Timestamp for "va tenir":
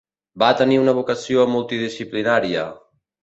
0.43-0.79